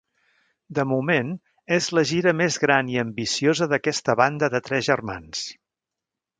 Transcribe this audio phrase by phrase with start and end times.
[0.77, 1.29] De moment,
[1.75, 5.49] és la gira més gran i ambiciosa d'aquesta banda de tres germans.